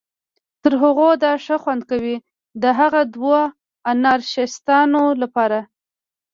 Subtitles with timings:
[0.61, 2.15] تر هغو دا ښه خوند کوي،
[2.61, 3.37] د هغه دوو
[3.91, 5.59] انارشیستانو لپاره.